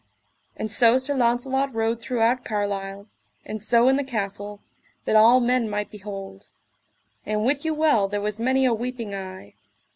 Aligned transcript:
And 0.55 0.71
so 0.71 0.97
Sir 0.97 1.13
Launcelot 1.13 1.75
rode 1.75 2.01
throughout 2.01 2.43
Carlisle, 2.43 3.05
and 3.45 3.61
so 3.61 3.87
in 3.87 3.97
the 3.97 4.03
castle, 4.03 4.59
that 5.05 5.15
all 5.15 5.39
men 5.39 5.69
might 5.69 5.91
behold; 5.91 6.47
and 7.23 7.45
wit 7.45 7.63
you 7.63 7.75
well 7.75 8.07
there 8.07 8.19
was 8.19 8.39
many 8.39 8.65
a 8.65 8.73
weeping 8.73 9.13
eye. 9.13 9.53